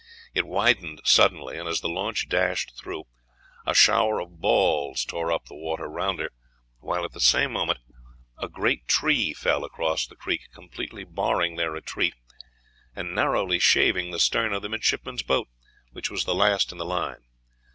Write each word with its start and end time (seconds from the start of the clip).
It 0.33 0.47
widened 0.47 1.01
suddenly, 1.03 1.59
and 1.59 1.69
as 1.69 1.81
the 1.81 1.87
launch 1.87 2.27
dashed 2.27 2.75
through, 2.75 3.03
a 3.67 3.75
shower 3.75 4.19
of 4.19 4.41
balls 4.41 5.05
tore 5.05 5.31
up 5.31 5.45
the 5.45 5.53
water 5.53 5.87
round 5.87 6.17
her; 6.19 6.31
while 6.79 7.05
at 7.05 7.11
the 7.11 7.19
same 7.19 7.51
moment 7.51 7.81
a 8.39 8.49
great 8.49 8.87
tree 8.87 9.31
fell 9.31 9.63
across 9.63 10.07
the 10.07 10.15
creek, 10.15 10.49
completely 10.55 11.03
barring 11.03 11.55
their 11.55 11.69
retreat, 11.69 12.15
and 12.95 13.13
narrowly 13.13 13.59
shaving 13.59 14.09
the 14.09 14.17
stern 14.19 14.53
of 14.53 14.63
the 14.63 14.69
midshipmen's 14.69 15.21
boat, 15.21 15.47
which 15.91 16.09
was 16.09 16.25
the 16.25 16.33
last 16.33 16.71
in 16.71 16.79
the 16.79 16.83
line. 16.85 17.23